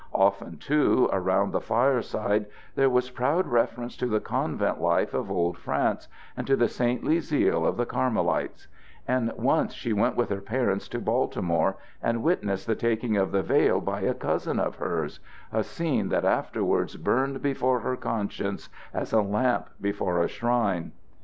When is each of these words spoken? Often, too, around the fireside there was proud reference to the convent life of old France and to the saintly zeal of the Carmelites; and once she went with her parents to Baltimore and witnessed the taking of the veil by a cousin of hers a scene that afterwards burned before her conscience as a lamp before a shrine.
Often, 0.15 0.57
too, 0.57 1.07
around 1.13 1.51
the 1.51 1.61
fireside 1.61 2.47
there 2.73 2.89
was 2.89 3.11
proud 3.11 3.45
reference 3.45 3.95
to 3.97 4.07
the 4.07 4.19
convent 4.19 4.81
life 4.81 5.13
of 5.13 5.29
old 5.29 5.59
France 5.59 6.07
and 6.35 6.47
to 6.47 6.55
the 6.55 6.67
saintly 6.67 7.19
zeal 7.19 7.63
of 7.67 7.77
the 7.77 7.85
Carmelites; 7.85 8.67
and 9.07 9.31
once 9.37 9.73
she 9.75 9.93
went 9.93 10.15
with 10.15 10.29
her 10.29 10.41
parents 10.41 10.87
to 10.87 10.97
Baltimore 10.99 11.75
and 12.01 12.23
witnessed 12.23 12.65
the 12.65 12.73
taking 12.73 13.15
of 13.15 13.31
the 13.31 13.43
veil 13.43 13.79
by 13.79 14.01
a 14.01 14.15
cousin 14.15 14.59
of 14.59 14.77
hers 14.77 15.19
a 15.53 15.61
scene 15.63 16.09
that 16.09 16.25
afterwards 16.25 16.95
burned 16.97 17.43
before 17.43 17.81
her 17.81 17.95
conscience 17.95 18.69
as 18.95 19.13
a 19.13 19.21
lamp 19.21 19.69
before 19.79 20.23
a 20.23 20.27
shrine. 20.27 20.93